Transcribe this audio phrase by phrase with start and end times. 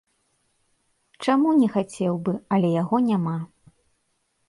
[1.27, 3.39] Чаму не хацеў бы, але яго няма.